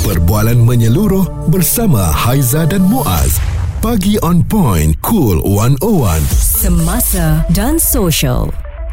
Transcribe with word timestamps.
Perbualan 0.00 0.56
menyeluruh 0.64 1.52
bersama 1.52 2.00
Haiza 2.00 2.64
dan 2.64 2.80
Muaz. 2.88 3.36
Pagi 3.84 4.16
on 4.24 4.40
point, 4.40 4.96
cool 5.04 5.44
101. 5.44 6.24
Semasa 6.40 7.44
dan 7.52 7.76
social. 7.76 8.48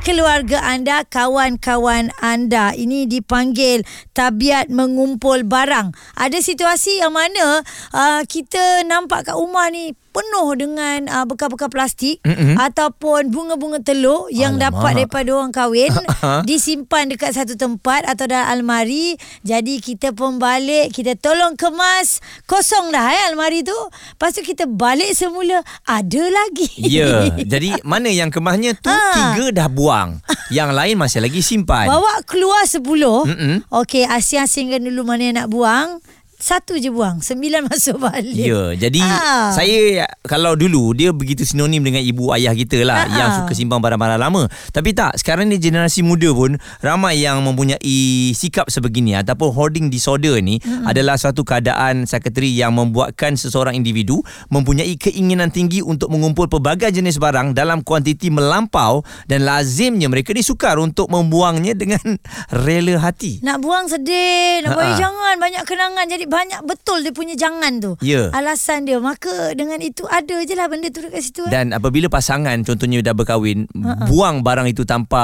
keluarga 0.08 0.64
anda, 0.64 1.04
kawan-kawan 1.04 2.16
anda. 2.24 2.72
Ini 2.72 3.12
dipanggil 3.12 3.84
tabiat 4.16 4.72
mengumpul 4.72 5.44
barang. 5.44 5.92
Ada 6.16 6.40
situasi 6.40 7.04
yang 7.04 7.12
mana 7.12 7.60
uh, 7.92 8.24
kita 8.24 8.88
nampak 8.88 9.28
kat 9.28 9.36
rumah 9.36 9.68
ni 9.68 9.92
penuh 10.18 10.50
dengan 10.58 11.06
uh, 11.06 11.26
bekas-bekas 11.26 11.70
plastik 11.70 12.18
Mm-mm. 12.26 12.58
ataupun 12.58 13.30
bunga-bunga 13.30 13.78
telur 13.80 14.26
yang 14.30 14.58
Alamak. 14.58 14.74
dapat 14.74 14.92
daripada 14.98 15.30
orang 15.32 15.54
kahwin 15.54 15.94
disimpan 16.50 17.06
dekat 17.06 17.38
satu 17.38 17.54
tempat 17.54 18.02
atau 18.04 18.26
dalam 18.26 18.50
almari. 18.50 19.14
Jadi 19.42 19.78
kita 19.78 20.10
pun 20.12 20.42
balik, 20.42 20.90
kita 20.90 21.14
tolong 21.14 21.54
kemas. 21.54 22.18
Kosong 22.44 22.90
dah 22.90 23.06
eh 23.08 23.22
almari 23.30 23.62
tu. 23.62 23.78
Lepas 24.12 24.34
tu 24.34 24.42
kita 24.42 24.66
balik 24.66 25.14
semula, 25.14 25.62
ada 25.84 26.24
lagi. 26.26 26.66
Ya, 26.80 27.30
jadi 27.54 27.78
mana 27.84 28.10
yang 28.10 28.34
kemahnya 28.34 28.74
tu 28.74 28.90
Ha. 28.90 29.14
tiga 29.14 29.54
dah 29.54 29.68
buang. 29.70 30.18
Yang 30.48 30.72
lain 30.74 30.96
masih 30.96 31.20
lagi 31.20 31.44
simpan. 31.44 31.86
Bawa 31.86 32.24
keluar 32.24 32.64
10. 32.64 32.82
Mm-mm. 32.82 33.56
Okey, 33.68 34.08
asing-asingkan 34.08 34.80
dulu 34.80 35.04
mana 35.04 35.22
yang 35.22 35.36
nak 35.38 35.52
buang. 35.52 36.00
Satu 36.38 36.78
je 36.78 36.94
buang. 36.94 37.18
Sembilan 37.18 37.66
masuk 37.74 37.98
balik. 37.98 38.38
Ya, 38.38 38.78
jadi 38.78 39.02
Ah. 39.02 39.50
saya 39.50 40.06
kalau 40.22 40.54
dulu 40.54 40.94
dia 40.94 41.10
begitu 41.10 41.42
sinonim 41.42 41.82
dengan 41.82 42.06
ibu 42.06 42.30
ayah 42.30 42.54
kita 42.54 42.86
lah 42.86 43.10
Ah, 43.10 43.18
yang 43.18 43.30
suka 43.42 43.58
simpan 43.58 43.82
barang-barang 43.82 44.22
lama. 44.22 44.46
Tapi 44.70 44.94
tak, 44.94 45.18
sekarang 45.18 45.50
ni 45.50 45.58
generasi 45.58 46.06
muda 46.06 46.30
pun 46.30 46.54
ramai 46.86 47.26
yang 47.26 47.42
mempunyai 47.42 47.98
sikap 48.38 48.70
sebegini 48.70 49.18
ataupun 49.18 49.50
hoarding 49.50 49.90
disorder 49.90 50.38
ni 50.38 50.62
mm-hmm. 50.62 50.86
adalah 50.86 51.18
suatu 51.18 51.42
keadaan 51.42 52.06
sekretari 52.06 52.54
yang 52.54 52.78
membuatkan 52.78 53.34
seseorang 53.34 53.74
individu 53.74 54.22
mempunyai 54.54 54.94
keinginan 54.94 55.50
tinggi 55.50 55.82
untuk 55.82 56.14
mengumpul 56.14 56.46
pelbagai 56.46 56.94
jenis 56.94 57.18
barang 57.18 57.58
dalam 57.58 57.82
kuantiti 57.82 58.30
melampau 58.30 59.02
dan 59.26 59.42
lazimnya 59.42 60.06
mereka 60.06 60.38
ni 60.38 60.46
sukar 60.46 60.78
untuk 60.78 61.10
membuangnya 61.10 61.74
dengan 61.74 61.98
rela 62.62 63.02
hati. 63.02 63.42
Nak 63.42 63.58
buang 63.58 63.90
sedih, 63.90 64.62
nak 64.62 64.78
buang 64.78 64.94
jangan 64.94 65.36
banyak 65.42 65.66
kenangan. 65.66 66.06
Jadi 66.06 66.27
banyak 66.28 66.62
betul 66.62 67.00
dia 67.00 67.10
punya 67.10 67.34
jangan 67.34 67.80
tu. 67.80 67.92
Ya. 68.00 68.30
Alasan 68.30 68.84
dia. 68.84 69.00
Maka 69.00 69.52
dengan 69.54 69.80
itu 69.80 70.04
ada 70.06 70.38
je 70.40 70.54
lah 70.54 70.68
benda 70.68 70.88
tu 70.88 71.00
dekat 71.00 71.22
situ. 71.22 71.42
eh. 71.42 71.50
Dan 71.50 71.72
apabila 71.72 72.08
pasangan 72.08 72.60
contohnya 72.62 73.00
dah 73.02 73.12
berkahwin, 73.12 73.66
uh-uh. 73.66 74.06
buang 74.06 74.42
barang 74.42 74.68
itu 74.68 74.84
tanpa 74.84 75.24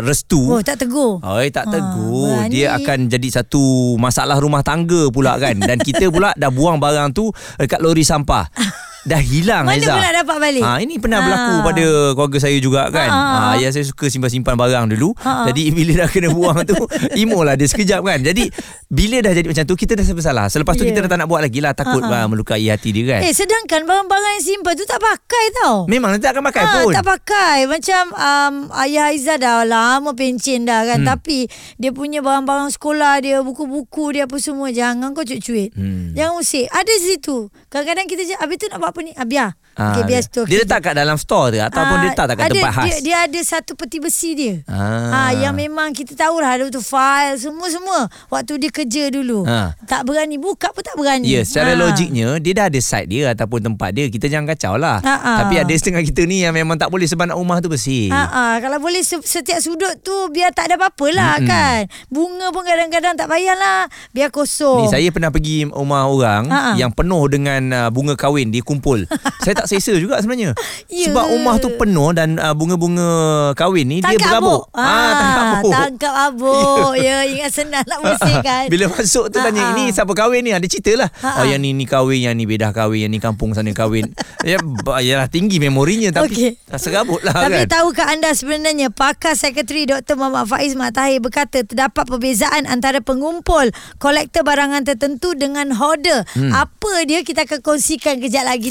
restu. 0.00 0.50
oh, 0.50 0.60
tak 0.60 0.82
tegur. 0.82 1.22
Oi 1.22 1.48
tak 1.48 1.64
Ha, 1.64 1.72
tegur 1.72 2.34
berani. 2.34 2.50
Dia 2.50 2.74
akan 2.74 2.98
jadi 3.06 3.28
satu 3.32 3.62
Masalah 3.96 4.36
rumah 4.36 4.60
tangga 4.60 5.08
pula 5.08 5.38
kan 5.38 5.54
Dan 5.56 5.78
kita 5.78 6.10
pula 6.10 6.34
dah 6.34 6.50
buang 6.50 6.76
barang 6.76 7.12
tu 7.12 7.30
Dekat 7.56 7.78
lori 7.78 8.02
sampah 8.02 8.50
Dah 9.04 9.20
hilang 9.20 9.64
Mana 9.64 9.76
Aizah. 9.76 9.94
pula 9.94 10.08
dapat 10.14 10.36
balik? 10.38 10.62
Ha, 10.62 10.80
ini 10.80 10.96
pernah 10.96 11.18
Ha. 11.18 11.24
berlaku 11.24 11.54
pada 11.62 11.84
keluarga 12.10 12.38
saya 12.40 12.56
juga 12.56 12.88
kan. 12.88 13.04
Ha, 13.04 13.12
Ha, 13.14 13.28
ha, 13.28 13.38
ha. 13.38 13.54
ayah 13.54 13.68
saya 13.68 13.84
suka 13.84 14.08
simpan-simpan 14.08 14.54
barang 14.54 14.86
dulu. 14.90 15.12
Ha, 15.18 15.30
ha. 15.30 15.44
Jadi 15.46 15.68
bila 15.70 15.92
dah 15.98 16.08
kena 16.08 16.28
buang 16.28 16.64
tu, 16.64 16.72
imo 17.20 17.40
lah 17.40 17.52
dia 17.52 17.64
sekejap 17.64 18.00
kan. 18.00 18.18
Jadi 18.18 18.48
bila 18.86 19.20
dah 19.20 19.30
jadi 19.30 19.44
macam 19.44 19.64
tu, 19.64 19.76
kita 19.76 19.92
dah 19.92 20.04
bersalah. 20.06 20.46
Selepas 20.48 20.72
tu 20.74 20.82
Ya. 20.82 20.88
kita 20.88 21.04
dah 21.04 21.10
tak 21.10 21.18
nak 21.18 21.28
buat 21.28 21.40
lagi 21.40 21.60
lah. 21.60 21.72
Takut 21.72 22.00
Ha, 22.00 22.08
ha. 22.08 22.18
ha, 22.18 22.26
melukai 22.26 22.64
hati 22.64 22.90
dia 22.90 23.04
kan. 23.10 23.20
Eh, 23.22 23.32
sedangkan 23.32 23.84
barang-barang 23.84 24.32
yang 24.32 24.44
simpan 24.46 24.72
tu 24.72 24.84
tak 24.84 24.96
pakai 24.98 25.44
tau. 25.54 25.84
Memang 25.84 26.10
nanti 26.10 26.24
akan 26.24 26.42
pakai 26.42 26.62
Ah, 26.62 26.72
pun. 26.78 26.92
Tak 26.94 27.04
pakai 27.04 27.58
Macam 27.66 28.02
um, 28.10 28.54
Ayah 28.72 29.10
Aizah 29.10 29.36
dah 29.36 29.62
lama 29.62 30.10
pencen 30.10 30.64
dah 30.64 30.80
kan 30.82 30.98
hmm. 30.98 31.08
Tapi 31.10 31.44
Dia 31.76 31.90
punya 31.90 32.18
barang-barang 32.18 32.72
sekolah 32.72 33.20
dia 33.20 33.40
Buku-buku 33.40 34.10
dia 34.10 34.24
apa 34.24 34.36
semua 34.38 34.70
Jangan 34.70 35.12
kau 35.12 35.22
cuit-cuit 35.22 35.74
Hmm. 35.74 36.14
Jangan 36.14 36.34
usik 36.36 36.66
Ada 36.66 36.94
situ 36.96 37.36
Kadang-kadang 37.66 38.06
kita 38.06 38.22
Habis 38.38 38.56
tu 38.56 38.66
nak 38.66 38.78
buat 38.80 38.93
apa 38.94 39.02
ni? 39.02 39.10
Ah, 39.18 39.26
Biar 39.26 39.58
Ah, 39.74 39.90
okay, 39.92 40.02
biar 40.04 40.20
situ 40.20 40.42
Dia 40.44 40.58
letak 40.60 40.80
kat 40.80 40.94
dalam 40.94 41.14
store 41.14 41.50
tu 41.50 41.58
ataupun 41.58 41.82
Ah, 41.90 42.00
dia 42.00 42.08
letak 42.08 42.24
tak 42.24 42.36
kat 42.36 42.44
ada, 42.44 42.52
tempat 42.52 42.72
khas. 42.72 42.84
dia, 42.84 42.96
dia 43.00 43.16
ada 43.24 43.40
satu 43.40 43.72
peti 43.74 43.98
besi 43.98 44.30
dia 44.32 44.54
Ah. 44.64 45.28
Ah, 45.28 45.32
yang 45.32 45.52
memang 45.52 45.90
kita 45.90 46.14
tahulah 46.14 46.50
ada 46.52 46.64
tu 46.68 46.78
file 46.78 47.34
semua-semua 47.36 48.00
waktu 48.28 48.56
dia 48.56 48.70
kerja 48.70 49.04
dulu. 49.08 49.42
Ah. 49.44 49.74
Tak 49.84 50.04
berani 50.04 50.36
buka 50.36 50.70
pun 50.70 50.80
tak 50.80 50.94
berani. 50.94 51.26
Ya, 51.26 51.42
secara 51.42 51.72
Ah. 51.72 51.78
logiknya 51.80 52.38
dia 52.38 52.52
dah 52.52 52.66
ada 52.66 52.78
site 52.78 53.08
dia 53.08 53.30
ataupun 53.30 53.60
tempat 53.64 53.90
dia. 53.90 54.06
Kita 54.06 54.26
jangan 54.26 54.46
kacau 54.48 54.74
lah. 54.74 54.98
Ha, 55.00 55.14
ha. 55.16 55.32
Tapi 55.40 55.58
ada 55.58 55.72
setengah 55.72 56.02
kita 56.02 56.22
ni 56.22 56.40
yang 56.40 56.52
memang 56.52 56.74
tak 56.74 56.88
boleh 56.88 57.04
sebab 57.04 57.26
nak 57.26 57.36
rumah 57.36 57.58
tu 57.58 57.66
bersih. 57.66 58.08
Ha, 58.08 58.22
ha, 58.24 58.42
kalau 58.58 58.78
boleh 58.78 59.00
se- 59.00 59.20
setiap 59.20 59.58
sudut 59.58 59.98
tu 60.00 60.14
biar 60.28 60.50
tak 60.50 60.66
ada 60.66 60.76
apa-apa 60.76 61.06
lah 61.10 61.34
Mm-mm. 61.36 61.48
kan. 61.48 61.78
Bunga 62.08 62.46
pun 62.48 62.62
kadang-kadang 62.62 63.14
tak 63.14 63.26
payahlah. 63.26 63.86
Biar 64.10 64.30
kosong. 64.30 64.80
Ni 64.80 64.88
saya 64.88 65.08
pernah 65.08 65.28
pergi 65.28 65.66
rumah 65.66 66.06
orang 66.06 66.46
Ha, 66.46 66.58
ha. 66.60 66.72
yang 66.74 66.90
penuh 66.90 67.24
dengan 67.26 67.62
uh, 67.70 67.88
bunga 67.88 68.14
kahwin 68.14 68.48
dia 68.48 68.60
kumpul. 68.60 69.02
saya 69.44 69.54
tak 69.54 69.63
selesa 69.64 69.94
juga 69.94 70.18
sebenarnya. 70.18 70.52
Ya. 70.86 71.10
Sebab 71.10 71.26
rumah 71.26 71.58
tu 71.58 71.74
penuh 71.74 72.12
dan 72.12 72.36
uh, 72.36 72.54
bunga-bunga 72.54 73.08
kahwin 73.54 73.82
ni 73.84 73.98
dia 73.98 74.14
Tangkap 74.14 74.30
berabuk. 74.38 74.62
abuk. 74.68 74.78
Ah, 74.78 75.10
tangkap 75.12 75.46
abuk. 75.50 75.72
Tangkap 75.74 76.14
abuk. 76.28 76.90
ya, 77.02 77.16
ingat 77.24 77.50
senang 77.50 77.82
nak 77.82 77.98
bersihkan. 78.00 78.64
Bila 78.72 78.84
masuk 78.88 79.24
tu 79.26 79.36
tanya 79.36 79.74
ini 79.74 79.90
siapa 79.90 80.12
kahwin 80.12 80.40
ni 80.40 80.52
ada 80.52 80.62
cerita 80.64 80.94
lah. 80.96 81.08
Ha, 81.18 81.28
Oh 81.34 81.42
ha. 81.42 81.50
yang 81.50 81.58
ni 81.58 81.72
ni 81.72 81.84
kahwin, 81.84 82.20
yang 82.20 82.34
ni 82.34 82.44
bedah 82.44 82.70
kahwin, 82.70 83.02
yang 83.02 83.10
ni 83.10 83.18
kampung 83.18 83.50
sana 83.52 83.70
kahwin. 83.70 84.12
ya 84.42 84.60
yalah 85.00 85.26
tinggi 85.26 85.58
memorinya 85.58 86.12
tapi 86.12 86.30
Okey. 86.30 86.50
serabut 86.74 87.18
lah 87.20 87.34
Tapi 87.34 87.64
kan. 87.64 87.80
tahukah 87.80 88.06
anda 88.08 88.30
sebenarnya 88.30 88.88
pakar 88.88 89.34
sekretari 89.34 89.84
Dr. 89.84 90.14
Muhammad 90.14 90.46
Faiz 90.46 90.72
Mat 90.74 90.94
Tahir 90.94 91.18
berkata 91.18 91.64
terdapat 91.64 92.04
perbezaan 92.04 92.64
antara 92.64 93.00
pengumpul 93.00 93.72
kolektor 93.96 94.44
barangan 94.44 94.84
tertentu 94.84 95.34
dengan 95.34 95.72
hoarder. 95.72 96.22
Hmm. 96.32 96.52
Apa 96.52 97.02
dia 97.02 97.20
kita 97.20 97.44
akan 97.44 97.60
kongsikan 97.60 98.20
kejap 98.20 98.44
lagi. 98.44 98.70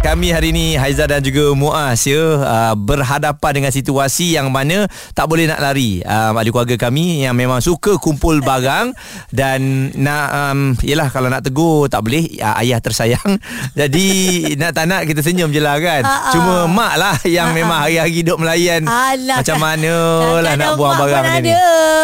Kami 0.00 0.32
hari 0.32 0.48
ini 0.48 0.74
Haiza 0.74 1.04
dan 1.04 1.20
juga 1.20 1.52
Muaz 1.52 2.02
ya 2.02 2.16
uh, 2.34 2.72
berhadapan 2.74 3.52
dengan 3.52 3.68
situasi 3.68 4.32
yang 4.32 4.48
mana 4.48 4.88
tak 5.12 5.28
boleh 5.28 5.44
nak 5.44 5.60
lari. 5.60 6.00
Um, 6.00 6.34
ada 6.34 6.48
keluarga 6.48 6.76
kami 6.80 7.20
yang 7.20 7.36
memang 7.36 7.60
suka 7.60 7.94
kumpul 7.94 8.40
barang 8.48 8.96
dan 9.28 9.60
nak 9.94 10.26
um, 10.32 10.58
yalah 10.80 11.12
kalau 11.12 11.28
nak 11.28 11.44
tegur 11.44 11.84
tak 11.86 12.00
boleh 12.00 12.32
uh, 12.40 12.56
ayah 12.58 12.80
tersayang. 12.80 13.28
Jadi 13.78 14.08
nak 14.56 14.72
tak 14.72 14.88
nak 14.88 15.04
kita 15.04 15.20
senyum 15.20 15.52
je 15.52 15.60
lah 15.60 15.76
kan. 15.76 16.00
Ah, 16.00 16.10
ah. 16.10 16.32
Cuma 16.32 16.54
mak 16.64 16.94
lah 16.96 17.16
yang 17.28 17.52
Ah, 17.52 17.54
memang 17.54 17.76
ah. 17.76 17.84
hari-hari 17.84 18.12
hidup 18.16 18.36
melayan 18.36 18.82
Alah, 18.82 19.36
macam 19.36 19.56
kan- 19.58 19.64
mana 19.68 19.94
lah 20.40 20.54
nak 20.56 20.70
buang 20.74 20.96
barang 20.96 21.22
macam 21.22 21.44
ni. 21.44 21.52
ada. 21.52 21.60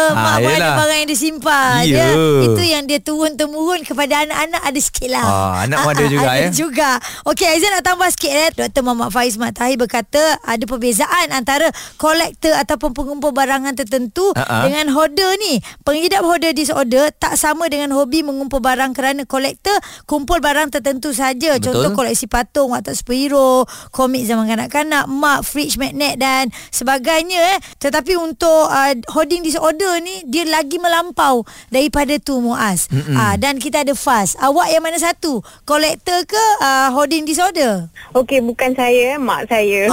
Ah, 0.07 0.13
Mak 0.13 0.35
pun 0.39 0.51
ada 0.53 0.69
barang 0.77 0.97
yang 1.01 1.09
disimpan. 1.09 1.81
Ya. 1.83 1.97
Ya. 2.05 2.45
Itu 2.45 2.61
yang 2.61 2.83
dia 2.85 3.01
turun-temurun 3.01 3.81
kepada 3.81 4.21
anak-anak 4.23 4.61
ada 4.61 4.79
sikit 4.79 5.09
lah. 5.09 5.25
Ah, 5.25 5.53
anak 5.65 5.81
pun 5.81 5.91
ada 5.91 6.05
juga, 6.05 6.29
ada 6.29 6.45
eh. 6.45 6.51
juga. 6.53 6.89
Okey, 7.25 7.43
Aizan 7.49 7.73
nak 7.73 7.83
tambah 7.87 8.11
sikit 8.11 8.31
eh. 8.35 8.49
Dr. 8.51 8.83
Muhammad 8.83 9.15
Faiz 9.15 9.39
Mat 9.39 9.55
Tahir 9.55 9.79
berkata 9.79 10.19
ada 10.43 10.59
perbezaan 10.67 11.31
antara 11.31 11.71
kolektor 11.95 12.51
ataupun 12.51 12.91
pengumpul 12.91 13.31
barangan 13.31 13.71
tertentu 13.79 14.35
ah. 14.35 14.67
dengan 14.67 14.91
hoarder 14.91 15.39
ni. 15.39 15.63
Pengidap 15.87 16.27
hoarder 16.27 16.51
disorder 16.51 17.07
tak 17.15 17.39
sama 17.39 17.71
dengan 17.71 17.95
hobi 17.95 18.27
mengumpul 18.27 18.59
barang 18.59 18.91
kerana 18.91 19.23
kolektor 19.23 19.71
kumpul 20.03 20.43
barang 20.43 20.67
tertentu 20.75 21.15
saja. 21.15 21.55
Contoh 21.63 21.95
koleksi 21.95 22.27
patung, 22.27 22.75
watak 22.75 22.91
superhero, 22.91 23.63
komik 23.95 24.27
zaman 24.27 24.51
kanak-kanak, 24.51 25.07
mak, 25.07 25.47
fridge 25.47 25.79
magnet 25.79 26.19
dan 26.19 26.51
sebagainya 26.75 27.39
eh. 27.55 27.57
Tetapi 27.79 28.19
untuk 28.19 28.67
uh, 28.67 28.91
hoarding 29.15 29.47
disorder 29.47 30.03
ni 30.03 30.27
dia 30.27 30.43
lagi 30.43 30.75
melampau 30.75 31.47
daripada 31.71 32.19
tu 32.19 32.43
Muaz. 32.43 32.91
Ah 33.15 33.39
dan 33.39 33.61
kita 33.63 33.87
ada 33.87 33.95
Faz. 33.95 34.35
Awak 34.43 34.67
yang 34.75 34.83
mana 34.83 34.99
satu? 34.99 35.39
Kolektor 35.63 36.27
ke 36.27 36.43
uh, 36.59 36.91
hoarding 36.91 37.23
disorder? 37.23 37.76
Okey, 38.13 38.39
bukan 38.41 38.71
saya, 38.71 39.19
mak 39.19 39.45
saya. 39.45 39.91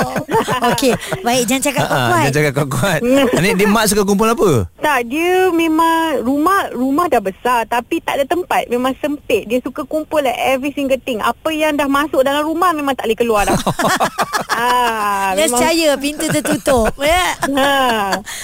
Okey, 0.74 0.92
baik 1.22 1.42
jangan 1.46 1.62
cakap 1.62 1.82
Ah, 1.84 1.86
ah, 1.86 1.92
kuat-kuat. 1.94 2.20
Dia 2.20 2.32
cakap 2.34 2.52
kuat-kuat. 2.52 3.00
Ni 3.44 3.50
dia 3.54 3.66
mak 3.66 3.84
suka 3.86 4.02
kumpul 4.02 4.26
apa? 4.26 4.50
tak, 4.76 5.08
dia 5.08 5.48
memang 5.48 6.20
rumah 6.20 6.68
rumah 6.70 7.06
dah 7.06 7.22
besar 7.22 7.64
tapi 7.64 8.02
tak 8.02 8.20
ada 8.20 8.24
tempat. 8.26 8.66
Memang 8.68 8.92
sempit. 8.98 9.46
Dia 9.46 9.62
suka 9.62 9.86
kumpul 9.86 10.20
like 10.20 10.36
every 10.36 10.74
single 10.74 10.98
thing. 10.98 11.22
Apa 11.22 11.54
yang 11.54 11.78
dah 11.78 11.86
masuk 11.86 12.20
dalam 12.20 12.42
rumah 12.42 12.74
memang 12.74 12.92
tak 12.92 13.06
boleh 13.06 13.18
keluar 13.18 13.42
dah. 13.46 13.56
ah, 14.60 15.32
Nescaya 15.38 15.94
pintu 15.96 16.26
tertutup. 16.26 16.90
ya. 16.98 17.24
Ha. 17.54 17.70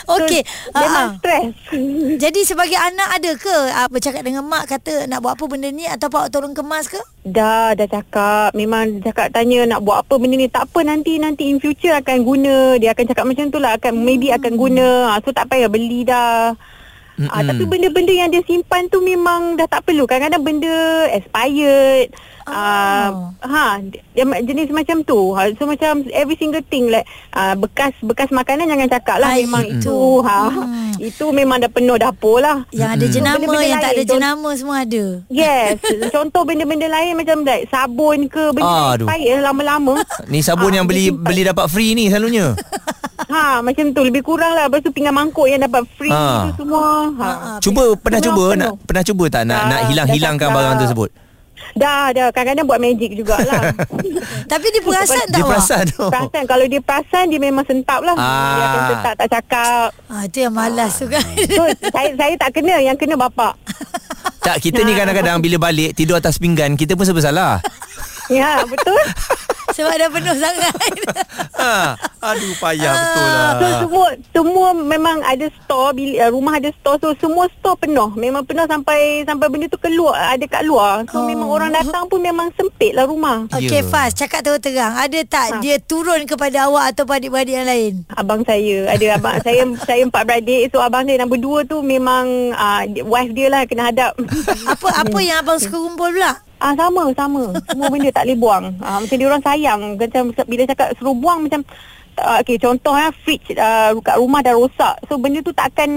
Okey, 0.06 0.42
So, 0.42 0.76
ah, 0.76 0.80
memang 0.86 1.04
ah. 1.04 1.12
stres. 1.18 1.50
Jadi 2.22 2.40
sebagai 2.46 2.78
anak 2.78 3.08
ada 3.18 3.30
ke 3.34 3.56
uh, 3.74 3.88
bercakap 3.90 4.22
dengan 4.22 4.46
mak 4.46 4.70
kata 4.70 5.10
nak 5.10 5.20
buat 5.20 5.34
apa 5.34 5.44
benda 5.50 5.68
ni 5.68 5.84
atau 5.84 6.08
awak 6.10 6.28
tolong 6.28 6.52
kemas 6.52 6.84
ke? 6.84 7.00
Dah, 7.26 7.76
dah 7.76 7.88
cakap. 7.88 8.56
Memang 8.56 9.04
cakap 9.04 9.32
tanya 9.32 9.66
nak 9.66 9.84
buat 9.84 10.04
apa 10.06 10.14
benda 10.16 10.36
ni. 10.36 10.48
Tak 10.48 10.70
apa 10.70 10.80
nanti 10.84 11.20
nanti 11.20 11.48
in 11.48 11.60
future 11.60 11.92
akan 11.96 12.24
guna. 12.24 12.76
Dia 12.80 12.92
akan 12.96 13.04
cakap 13.08 13.24
macam 13.28 13.46
tu 13.52 13.58
lah. 13.60 13.76
Akan, 13.76 13.92
maybe 14.00 14.32
akan 14.32 14.52
guna. 14.56 15.14
Ha, 15.14 15.20
so 15.24 15.32
tak 15.34 15.48
payah 15.52 15.68
beli 15.68 16.04
dah. 16.08 16.56
Ah, 17.28 17.44
tapi 17.44 17.68
benda-benda 17.68 18.16
yang 18.16 18.32
dia 18.32 18.40
simpan 18.48 18.88
tu 18.88 19.04
memang 19.04 19.52
dah 19.60 19.68
tak 19.68 19.84
perlu. 19.84 20.08
Kadang-kadang 20.08 20.40
benda 20.40 21.04
expired. 21.12 22.16
Ah, 22.50 23.08
ha, 23.40 23.78
dia 24.10 24.22
ma- 24.22 24.38
jenis 24.38 24.68
macam 24.68 25.00
tu. 25.00 25.32
Ha, 25.32 25.50
so 25.52 25.64
macam 25.64 26.02
every 26.10 26.34
single 26.34 26.60
thing 26.62 26.86
like 26.86 27.04
ah, 27.30 27.54
bekas 27.54 27.94
bekas 28.00 28.28
makanan 28.28 28.66
jangan 28.66 28.88
cakap 28.90 29.16
lah. 29.16 29.30
Ah, 29.30 29.38
memang 29.38 29.64
itu. 29.64 29.78
itu 29.80 29.98
ha, 30.20 30.40
itu 30.98 31.24
memang 31.30 31.58
dah 31.58 31.68
penuh 31.68 31.96
dapur 31.96 32.38
lah. 32.38 32.66
Yang 32.68 32.90
ada 32.90 33.04
So, 33.04 33.12
jenama, 33.12 33.34
benda-benda 33.38 33.64
yang 33.64 33.78
tak 33.78 33.86
ada 33.86 33.94
lain, 33.94 34.02
contoh- 34.02 34.14
jenama 34.16 34.50
semua 34.52 34.76
ada. 34.80 35.04
Yes 35.26 35.78
Contoh 36.14 36.42
benda-benda 36.42 36.86
lain 36.86 37.12
Macam 37.14 37.36
like 37.40 37.64
sabun 37.66 38.26
ke 38.26 38.44
Benda 38.50 38.66
yang 38.66 38.98
expired 38.98 39.40
lama-lama 39.42 39.94
Ni 40.26 40.40
sabun 40.40 40.68
Ah, 40.68 40.74
yang 40.74 40.86
beli 40.86 41.08
simpan. 41.08 41.24
beli 41.24 41.42
dapat 41.44 41.66
free 41.66 41.92
ni 41.92 42.06
selalunya. 42.06 42.52
Ha 43.22 43.60
macam 43.60 43.84
tu 43.88 44.00
Lebih 44.00 44.20
kurang 44.20 44.52
lah 44.52 44.66
Lepas 44.66 44.80
tu 44.80 44.90
pinggan 44.90 45.12
mangkuk 45.12 45.46
Yang 45.46 45.66
dapat 45.66 45.82
free 45.92 46.10
Ha. 46.10 46.50
tu 46.50 46.64
semua 46.64 46.82
ha. 47.14 47.28
Cuba 47.58 47.82
pernah 47.94 48.20
cuba 48.20 48.44
penuh. 48.48 48.58
nak 48.58 48.70
pernah 48.82 49.04
cuba 49.04 49.24
tak 49.26 49.42
nak 49.44 49.56
Dah, 49.56 49.68
nak 49.68 49.80
hilang-hilangkan 49.86 50.48
barang 50.48 50.74
tersebut? 50.78 51.10
Dah 51.74 52.10
dah. 52.10 52.28
Kadang-kadang 52.34 52.66
buat 52.66 52.80
magic 52.82 53.14
jugalah. 53.14 53.72
Tapi 54.52 54.66
dia 54.72 54.82
perasan 54.82 55.26
tak 55.30 55.38
Dia 55.38 55.44
perasan 55.46 55.82
tu. 55.90 56.06
Perasan. 56.10 56.44
Kalau 56.46 56.64
dia 56.66 56.80
perasan 56.82 57.24
Dia 57.30 57.40
memang 57.40 57.64
sentap 57.64 58.00
lah. 58.02 58.14
Ah. 58.18 58.26
Dia 58.56 58.64
akan 58.64 58.82
sentap 58.90 59.14
Tak 59.16 59.28
cakap. 59.28 59.88
Ah, 60.10 60.22
itu 60.26 60.38
yang 60.42 60.54
malas 60.54 60.92
tu 60.98 61.06
kan. 61.06 61.24
So 61.50 61.62
saya 61.92 62.10
saya 62.14 62.34
tak 62.36 62.50
kena. 62.58 62.76
Yang 62.82 62.96
kena 63.06 63.14
bapak. 63.16 63.54
Tak 64.40 64.56
kita 64.64 64.80
ni 64.88 64.96
kadang-kadang 64.96 65.38
bila 65.44 65.70
balik 65.70 65.92
tidur 65.92 66.16
atas 66.16 66.40
pinggan 66.40 66.72
kita 66.74 66.96
pun 66.96 67.04
serba 67.04 67.20
salah. 67.20 67.52
Ya 68.30 68.62
betul 68.64 68.94
Sebab 69.70 69.94
dah 69.94 70.10
penuh 70.10 70.34
sangat. 70.34 70.74
ha, 71.54 71.94
aduh 72.20 72.52
payah 72.58 72.90
betul 72.90 73.22
lah. 73.24 73.50
So 73.54 73.66
semua 73.80 74.06
semua 74.28 74.68
memang 74.74 75.22
ada 75.22 75.46
store 75.56 75.94
bila 75.94 76.26
uh, 76.26 76.28
rumah 76.28 76.58
ada 76.58 76.74
store 76.74 76.98
so 76.98 77.14
semua 77.16 77.46
store 77.54 77.78
penuh. 77.78 78.10
Memang 78.12 78.42
penuh 78.42 78.66
sampai 78.66 79.22
sampai 79.22 79.46
benda 79.46 79.70
tu 79.70 79.78
keluar 79.78 80.18
ada 80.28 80.42
kat 80.42 80.66
luar. 80.66 81.06
So 81.06 81.22
Oh. 81.22 81.24
memang 81.24 81.46
orang 81.48 81.70
datang 81.70 82.06
pun 82.06 82.18
memang 82.18 82.50
sempit 82.52 82.92
lah 82.92 83.06
rumah. 83.06 83.46
Okey 83.48 83.80
Ya. 83.80 83.86
Faz, 83.86 84.10
cakap 84.12 84.42
terang-terang. 84.42 84.90
Ada 84.92 85.20
tak 85.22 85.46
Ha. 85.48 85.56
dia 85.62 85.78
turun 85.78 86.26
kepada 86.26 86.66
awak 86.66 86.90
atau 86.90 87.06
adik-adik 87.06 87.54
yang 87.54 87.64
lain? 87.64 87.92
Abang 88.10 88.42
saya 88.42 88.90
ada 88.90 89.06
abang 89.14 89.38
saya 89.46 89.62
saya 89.80 90.02
empat 90.02 90.22
beradik 90.24 90.66
so 90.68 90.82
abang 90.82 91.06
saya 91.06 91.22
nombor 91.22 91.38
dua 91.38 91.58
tu 91.62 91.78
memang 91.80 92.26
uh, 92.52 92.82
wife 93.06 93.32
dia 93.32 93.46
lah 93.48 93.62
kena 93.64 93.88
hadap. 93.88 94.18
Apa 94.66 94.98
apa 94.98 95.18
yang 95.20 95.40
abang 95.40 95.56
suka 95.56 95.78
kumpul 95.78 96.10
pula? 96.10 96.42
Ah 96.60 96.76
sama 96.76 97.08
sama. 97.16 97.56
Semua 97.66 97.88
benda 97.88 98.12
tak 98.12 98.28
boleh 98.28 98.38
buang. 98.38 98.64
Ah 98.84 99.00
macam 99.00 99.16
dia 99.16 99.26
orang 99.26 99.42
sayang 99.42 99.80
macam 99.96 100.22
bila 100.44 100.62
cakap 100.68 100.88
suruh 101.00 101.16
buang 101.16 101.48
macam 101.48 101.64
uh, 102.20 102.38
okey 102.44 102.60
contoh 102.60 102.92
eh 102.92 103.08
fridge 103.24 103.56
uh, 103.56 103.96
kat 104.04 104.16
rumah 104.20 104.44
dah 104.44 104.52
rosak. 104.52 104.94
So 105.08 105.16
benda 105.16 105.40
tu 105.40 105.56
tak 105.56 105.72
akan 105.72 105.90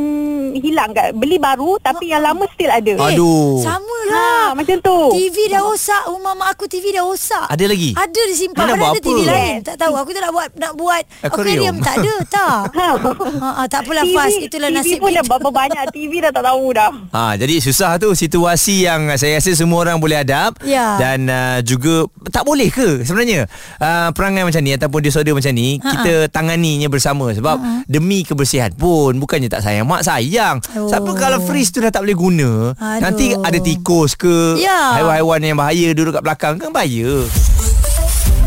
hilang 0.56 0.96
kat. 0.96 1.12
Beli 1.20 1.36
baru 1.36 1.76
tapi 1.84 2.16
yang 2.16 2.24
lama 2.24 2.48
still 2.56 2.72
ada. 2.72 2.96
Aduh. 3.12 3.60
Sama 3.60 3.93
Ha, 4.14 4.26
macam 4.54 4.78
tu. 4.80 4.98
TV 5.12 5.50
dah 5.50 5.62
rosak, 5.62 6.04
rumah 6.06 6.34
mak 6.34 6.54
aku 6.54 6.66
TV 6.66 6.92
dah 6.92 7.02
rosak. 7.02 7.46
Ada 7.48 7.66
lagi? 7.66 7.92
Ada 7.92 8.22
disimpan. 8.26 8.64
Mana 8.64 8.74
ada 8.76 8.86
apa? 8.88 9.00
TV 9.00 9.20
lain. 9.24 9.56
Tak 9.62 9.76
tahu. 9.76 9.94
Aku 9.96 10.10
tak 10.12 10.22
nak 10.22 10.32
buat 10.32 10.48
nak 10.54 10.72
buat 10.74 11.04
Aquarium. 11.22 11.34
aquarium. 11.74 11.76
Tak 11.80 11.96
ada, 11.98 12.14
tak. 12.36 12.58
Ha. 12.72 12.88
Ha, 13.44 13.50
ha, 13.52 13.64
tak 13.66 13.84
apalah 13.84 14.06
Faz, 14.06 14.32
itulah 14.38 14.70
TV 14.70 14.78
nasib 14.78 14.98
pun 15.00 15.10
dah 15.10 15.20
kita. 15.20 15.30
berapa 15.30 15.50
banyak 15.52 15.84
TV 15.92 16.12
dah 16.20 16.32
tak 16.32 16.44
tahu 16.46 16.66
dah. 16.72 16.92
Ha, 17.10 17.22
jadi 17.36 17.56
susah 17.60 17.92
tu 17.98 18.14
situasi 18.14 18.86
yang 18.86 19.10
saya 19.16 19.36
rasa 19.36 19.52
semua 19.54 19.82
orang 19.82 19.98
boleh 19.98 20.16
hadap 20.16 20.56
Ya. 20.62 20.96
dan 20.96 21.26
uh, 21.26 21.60
juga 21.60 22.04
tak 22.30 22.44
boleh 22.44 22.70
ke 22.70 23.02
sebenarnya 23.02 23.50
uh, 23.78 24.10
perangai 24.12 24.44
macam 24.44 24.62
ni 24.62 24.72
ataupun 24.72 25.00
disorder 25.02 25.34
macam 25.34 25.52
ni 25.52 25.76
Ha-ha. 25.76 25.92
kita 25.92 26.14
tanganinya 26.30 26.88
bersama 26.88 27.30
sebab 27.30 27.58
demi 27.86 28.22
kebersihan 28.22 28.72
pun 28.72 29.18
bukannya 29.18 29.48
tak 29.48 29.62
sayang 29.62 29.84
mak 29.84 30.02
sayang. 30.02 30.62
Oh. 30.74 30.88
Siapa 30.88 31.10
kalau 31.14 31.40
freeze 31.42 31.70
tu 31.70 31.80
dah 31.80 31.90
tak 31.90 32.04
boleh 32.04 32.16
guna 32.16 32.50
Aduh. 32.74 33.02
nanti 33.02 33.26
ada 33.34 33.60
tikus 34.04 34.20
ke 34.20 34.60
Ya. 34.60 35.00
haiwan-haiwan 35.00 35.40
yang 35.40 35.58
bahaya 35.58 35.96
duduk 35.96 36.20
kat 36.20 36.24
belakang 36.28 36.56
kan 36.60 36.76
bahaya. 36.76 37.24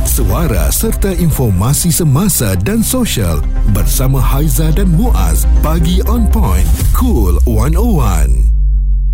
Suara 0.04 0.68
serta 0.72 1.12
informasi 1.12 1.92
semasa 1.92 2.56
dan 2.60 2.80
sosial 2.84 3.40
bersama 3.72 4.20
Haiza 4.20 4.72
dan 4.72 4.88
Muaz. 4.92 5.44
Pagi 5.60 6.00
on 6.08 6.28
point. 6.28 6.68
Cool 6.92 7.40
101. 7.48 8.55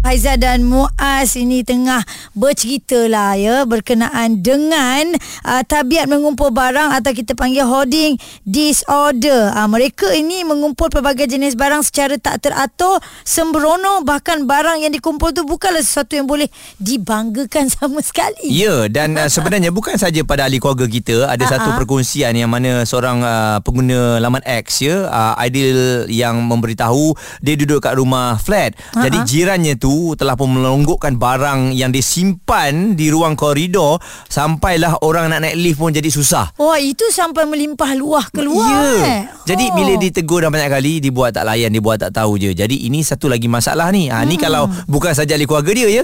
Haiza 0.02 0.34
dan 0.34 0.66
Muaz 0.66 1.38
ini 1.38 1.62
tengah 1.62 2.02
bercerita 2.34 3.06
lah 3.06 3.38
ya 3.38 3.62
berkenaan 3.62 4.42
dengan 4.42 5.14
uh, 5.46 5.62
tabiat 5.62 6.10
mengumpul 6.10 6.50
barang 6.50 6.98
atau 6.98 7.14
kita 7.14 7.38
panggil 7.38 7.62
hoarding 7.62 8.18
disorder. 8.42 9.54
Uh, 9.54 9.70
mereka 9.70 10.10
ini 10.10 10.42
mengumpul 10.42 10.90
pelbagai 10.90 11.30
jenis 11.30 11.54
barang 11.54 11.86
secara 11.86 12.18
tak 12.18 12.42
teratur, 12.42 12.98
sembrono 13.22 14.02
bahkan 14.02 14.42
barang 14.42 14.82
yang 14.82 14.90
dikumpul 14.90 15.30
tu 15.30 15.46
bukanlah 15.46 15.86
sesuatu 15.86 16.18
yang 16.18 16.26
boleh 16.26 16.50
dibanggakan 16.82 17.70
sama 17.78 18.02
sekali. 18.02 18.50
Ya 18.50 18.90
dan 18.90 19.14
uh, 19.14 19.30
sebenarnya 19.30 19.70
bukan 19.70 19.94
saja 20.02 20.26
pada 20.26 20.50
ahli 20.50 20.58
keluarga 20.58 20.90
kita 20.90 21.30
ada 21.30 21.46
Ha-ha. 21.46 21.62
satu 21.62 21.78
perkongsian 21.78 22.34
yang 22.34 22.50
mana 22.50 22.82
seorang 22.82 23.22
uh, 23.22 23.62
pengguna 23.62 24.18
laman 24.18 24.42
X 24.66 24.82
ya 24.82 25.06
uh, 25.06 25.38
Aidil 25.38 26.10
yang 26.10 26.42
memberitahu 26.42 27.14
dia 27.38 27.54
duduk 27.54 27.86
kat 27.86 27.94
rumah 27.94 28.34
flat. 28.42 28.74
Ha-ha. 28.74 29.06
Jadi 29.06 29.18
jirannya 29.30 29.78
tu 29.78 29.91
telah 30.14 30.34
pun 30.34 30.48
melonggokkan 30.50 31.14
barang 31.14 31.72
yang 31.72 31.90
disimpan 31.90 32.94
di 32.94 33.08
ruang 33.08 33.34
koridor 33.34 33.98
sampailah 34.26 35.00
orang 35.00 35.28
nak 35.28 35.42
naik 35.42 35.56
lift 35.56 35.78
pun 35.78 35.90
jadi 35.90 36.06
susah. 36.06 36.54
Wah 36.56 36.76
itu 36.76 37.04
sampai 37.08 37.44
melimpah 37.44 37.92
luah 37.92 38.26
keluar 38.28 38.68
Ya. 38.68 39.04
eh. 39.04 39.22
Jadi 39.44 39.64
Oh. 39.64 39.74
bila 39.74 39.92
ditegur 39.96 40.40
dah 40.40 40.48
banyak 40.48 40.70
kali 40.70 40.92
dibuat 40.98 41.32
tak 41.32 41.44
layan, 41.44 41.68
dibuat 41.68 41.98
tak 41.98 42.12
tahu 42.12 42.36
je. 42.36 42.52
Jadi 42.52 42.86
ini 42.86 43.00
satu 43.00 43.26
lagi 43.26 43.46
masalah 43.46 43.90
ni. 43.90 44.06
Ha 44.06 44.22
Hmm. 44.22 44.28
ni 44.28 44.36
kalau 44.36 44.66
bukan 44.86 45.12
saja 45.12 45.34
ahli 45.34 45.44
keluarga 45.44 45.72
dia 45.72 45.88
ya, 45.90 46.02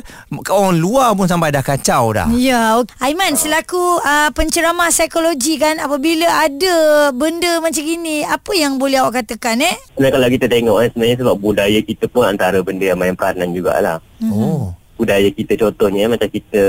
orang 0.49 0.76
luar 0.76 1.12
pun 1.12 1.25
sampai 1.25 1.49
dah 1.49 1.62
kacau 1.62 2.11
dah. 2.11 2.26
Ya. 2.32 2.81
Aiman 2.99 3.35
selaku 3.35 3.79
uh, 3.99 4.31
penceramah 4.32 4.88
psikologi 4.88 5.56
kan 5.56 5.79
apabila 5.79 6.26
ada 6.26 6.76
benda 7.11 7.58
macam 7.58 7.81
gini, 7.81 8.23
apa 8.23 8.52
yang 8.52 8.76
boleh 8.76 8.99
awak 8.99 9.23
katakan 9.23 9.61
eh? 9.61 9.76
Sebenarnya 9.90 10.12
kalau 10.12 10.29
kita 10.29 10.46
tengok 10.46 10.76
eh, 10.79 10.88
sebenarnya 10.88 11.17
sebab 11.19 11.37
budaya 11.38 11.79
kita 11.81 12.05
pun 12.06 12.23
antara 12.23 12.58
benda 12.61 12.85
yang 12.85 12.96
main 12.96 13.14
peranan 13.14 13.50
jugalah. 13.78 13.98
Oh. 14.26 14.75
Budaya 14.98 15.30
kita 15.30 15.54
contohnya 15.54 16.06
eh, 16.06 16.10
macam 16.10 16.26
kita 16.26 16.64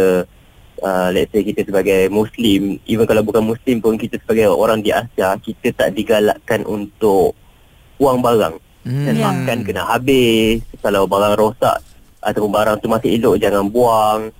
uh, 0.86 1.10
let's 1.10 1.34
say 1.34 1.42
kita 1.42 1.66
sebagai 1.66 2.14
Muslim, 2.14 2.78
even 2.86 3.06
kalau 3.10 3.26
bukan 3.26 3.42
Muslim 3.42 3.82
pun 3.82 3.98
kita 3.98 4.22
sebagai 4.22 4.54
orang 4.54 4.86
di 4.86 4.94
Asia, 4.94 5.34
kita 5.42 5.74
tak 5.74 5.98
digalakkan 5.98 6.62
untuk 6.70 7.34
buang 7.98 8.22
barang. 8.22 8.56
Hmm. 8.86 9.06
Dan 9.06 9.16
Ya. 9.20 9.24
makan 9.28 9.58
kena 9.66 9.84
habis. 9.90 10.64
Kalau 10.80 11.04
barang 11.10 11.36
rosak 11.36 11.84
ataupun 12.24 12.52
barang 12.54 12.76
tu 12.80 12.88
masih 12.88 13.20
elok 13.20 13.36
jangan 13.42 13.68
buang. 13.68 14.32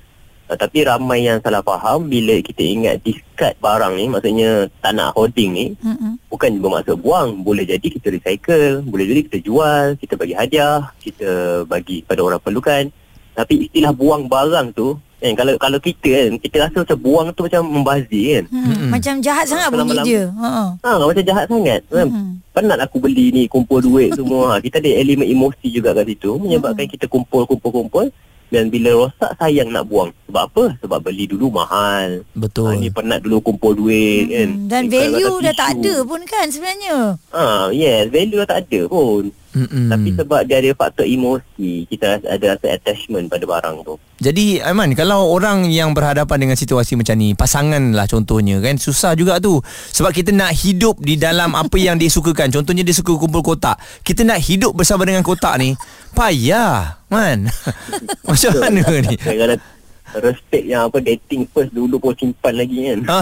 Uh, 0.50 0.58
tapi 0.58 0.82
ramai 0.82 1.30
yang 1.30 1.38
salah 1.46 1.62
faham 1.62 2.10
bila 2.10 2.34
kita 2.42 2.66
ingat 2.66 3.06
discard 3.06 3.54
barang 3.62 3.94
ni 3.94 4.10
maksudnya 4.10 4.66
tak 4.82 4.98
nak 4.98 5.14
hoarding 5.14 5.54
ni 5.54 5.66
Mm-mm. 5.78 6.18
bukan 6.26 6.58
bermaksud 6.58 6.98
buang 6.98 7.46
boleh 7.46 7.70
jadi 7.70 7.86
kita 7.86 8.10
recycle 8.10 8.82
boleh 8.82 9.06
jadi 9.06 9.22
kita 9.30 9.38
jual 9.46 9.94
kita 10.02 10.18
bagi 10.18 10.34
hadiah 10.34 10.90
kita 10.98 11.30
bagi 11.70 12.02
pada 12.02 12.26
orang 12.26 12.42
perlukan 12.42 12.90
tapi 13.38 13.70
istilah 13.70 13.94
buang 13.94 14.26
barang 14.26 14.74
tu 14.74 14.98
kan 15.22 15.38
kalau 15.38 15.54
kalau 15.62 15.78
kita 15.78 16.10
kan 16.10 16.32
kita 16.42 16.56
rasa 16.66 16.78
macam 16.82 16.98
buang 16.98 17.28
tu 17.30 17.46
macam 17.46 17.62
membazir 17.70 18.26
kan 18.42 18.46
Hmm. 18.50 18.66
Mm-mm. 18.74 18.90
Macam 18.90 19.14
jahat 19.22 19.46
sangat 19.46 19.70
bunyi 19.70 20.02
dia. 20.02 20.24
Ha. 20.34 20.50
ha 20.82 20.90
macam 20.98 21.24
jahat 21.30 21.46
sangat 21.46 21.82
kan 21.94 22.08
Hmm. 22.10 22.42
penat 22.58 22.82
aku 22.82 22.98
beli 22.98 23.30
ni 23.30 23.46
kumpul 23.46 23.86
duit 23.86 24.18
semua 24.18 24.58
ha, 24.58 24.58
kita 24.58 24.82
ada 24.82 24.90
elemen 24.98 25.30
emosi 25.30 25.70
juga 25.70 25.94
kat 25.94 26.10
situ 26.10 26.42
menyebabkan 26.42 26.90
kita 26.90 27.06
kumpul 27.06 27.46
kumpul 27.46 27.70
kumpul 27.70 28.10
dan 28.50 28.68
bila 28.68 28.90
rosak 29.00 29.32
sayang 29.36 29.70
nak 29.70 29.86
buang 29.86 30.10
sebab 30.26 30.44
apa 30.44 30.64
sebab 30.80 31.00
beli 31.00 31.26
dulu 31.26 31.50
mahal 31.52 32.22
ha, 32.22 32.34
Betul. 32.36 32.78
ni 32.78 32.90
penat 32.90 33.22
dulu 33.22 33.42
kumpul 33.42 33.74
duit 33.74 34.26
kan 34.28 34.50
Hmm. 34.50 34.66
Dan 34.66 34.82
Ni 34.84 34.92
kalau 34.92 35.06
value 35.14 35.38
dah 35.42 35.54
tak 35.54 35.70
ada 35.76 35.96
pun 36.02 36.22
kan 36.24 36.46
sebenarnya. 36.48 36.98
ha 37.30 37.70
yes 37.70 38.10
value 38.10 38.40
dah 38.40 38.50
tak 38.50 38.60
ada 38.66 38.82
pun 38.86 39.30
Mm-mm. 39.50 39.90
Tapi 39.90 40.10
sebab 40.14 40.46
dia 40.46 40.62
ada 40.62 40.70
faktor 40.78 41.10
emosi, 41.10 41.90
kita 41.90 42.22
ada 42.22 42.54
rasa 42.54 42.68
attachment 42.70 43.34
pada 43.34 43.50
barang 43.50 43.82
tu. 43.82 43.98
Jadi 44.22 44.62
Aiman 44.62 44.94
kalau 44.94 45.32
orang 45.34 45.66
yang 45.72 45.98
berhadapan 45.98 46.38
dengan 46.46 46.58
situasi 46.60 46.94
macam 46.94 47.18
ni 47.18 47.34
pasangan 47.34 47.82
lah 47.98 48.06
contohnya 48.06 48.62
kan? 48.62 48.78
Susah 48.78 49.18
juga 49.18 49.42
tu. 49.42 49.58
Sebab 49.66 50.14
kita 50.14 50.30
nak 50.30 50.54
hidup 50.54 51.02
di 51.02 51.18
dalam 51.18 51.58
apa 51.58 51.82
yang 51.82 51.98
dia 51.98 52.14
sukakan. 52.14 52.54
Contohnya 52.54 52.86
dia 52.86 52.94
suka 52.94 53.18
kumpul 53.18 53.42
kotak. 53.42 53.82
Kita 54.06 54.22
nak 54.22 54.38
hidup 54.44 54.78
bersama 54.78 55.08
dengan 55.08 55.26
kotak 55.26 55.58
ni 55.58 55.74
payah 56.14 57.02
man. 57.10 57.50
Macam 58.30 58.52
mana 58.60 58.86
ni? 59.02 59.18
Kadang-kadang 59.18 59.79
respect 60.18 60.66
yang 60.66 60.90
apa 60.90 60.98
dating 60.98 61.46
first 61.50 61.70
dulu 61.70 62.02
pun 62.02 62.18
simpan 62.18 62.58
lagi 62.58 62.90
kan. 62.90 63.00
ha, 63.06 63.20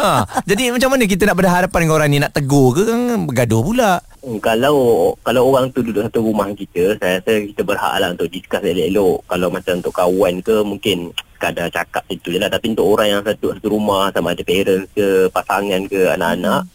ha. 0.00 0.10
Jadi 0.48 0.72
macam 0.72 0.96
mana 0.96 1.04
kita 1.04 1.28
nak 1.28 1.38
berhadapan 1.38 1.78
dengan 1.84 1.96
orang 2.00 2.08
ni 2.08 2.18
nak 2.22 2.32
tegur 2.32 2.72
ke 2.72 2.82
kan 2.88 3.28
bergaduh 3.28 3.62
pula 3.62 3.92
Hmm, 4.18 4.42
kalau 4.42 5.14
kalau 5.22 5.46
orang 5.54 5.70
tu 5.70 5.78
duduk 5.78 6.02
satu 6.02 6.26
rumah 6.26 6.50
kita, 6.50 6.98
saya 6.98 7.22
rasa 7.22 7.38
kita 7.38 7.62
berhak 7.62 8.02
lah 8.02 8.10
untuk 8.10 8.26
discuss 8.26 8.66
elok-elok. 8.66 9.24
Kalau 9.30 9.46
macam 9.46 9.72
untuk 9.78 9.94
kawan 9.94 10.34
ke 10.42 10.56
mungkin 10.66 11.14
sekadar 11.38 11.70
cakap 11.70 12.02
itu 12.10 12.34
je 12.34 12.38
lah. 12.42 12.50
Tapi 12.50 12.74
untuk 12.74 12.98
orang 12.98 13.08
yang 13.14 13.22
satu 13.22 13.54
satu 13.54 13.66
rumah 13.70 14.10
sama 14.10 14.34
ada 14.34 14.42
parents 14.42 14.90
ke 14.90 15.30
pasangan 15.30 15.86
ke 15.86 16.10
anak-anak, 16.18 16.66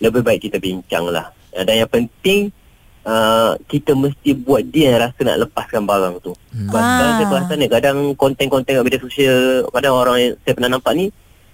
lebih 0.00 0.24
baik 0.24 0.48
kita 0.48 0.56
bincang 0.56 1.04
lah. 1.12 1.28
Dan 1.52 1.84
yang 1.84 1.90
penting 1.92 2.48
uh, 3.06 3.54
kita 3.64 3.94
mesti 3.94 4.34
buat 4.34 4.66
dia 4.66 4.92
yang 4.92 5.00
rasa 5.00 5.20
nak 5.22 5.46
lepaskan 5.46 5.82
barang 5.82 6.14
tu. 6.20 6.34
Hmm. 6.50 6.66
Sebab 6.66 6.76
Ah. 6.76 6.86
sekarang 6.90 7.12
saya 7.14 7.26
perasan 7.28 7.56
ni 7.56 7.68
kadang 7.68 7.96
konten-konten 8.14 8.72
kat 8.72 8.84
media 8.84 9.00
sosial, 9.00 9.40
kadang 9.70 9.94
orang 9.94 10.16
yang 10.18 10.32
saya 10.42 10.52
pernah 10.52 10.70
nampak 10.72 10.92
ni, 10.92 11.06